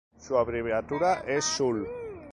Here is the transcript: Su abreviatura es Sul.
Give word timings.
Su 0.17 0.35
abreviatura 0.35 1.23
es 1.27 1.45
Sul. 1.45 1.87